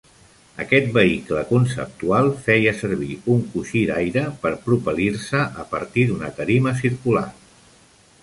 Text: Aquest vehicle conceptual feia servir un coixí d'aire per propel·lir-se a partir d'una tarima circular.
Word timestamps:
Aquest 0.63 0.87
vehicle 0.93 1.41
conceptual 1.49 2.29
feia 2.47 2.71
servir 2.79 3.19
un 3.35 3.43
coixí 3.51 3.83
d'aire 3.91 4.23
per 4.45 4.51
propel·lir-se 4.69 5.45
a 5.65 5.69
partir 5.75 6.07
d'una 6.13 6.31
tarima 6.41 6.73
circular. 6.81 7.27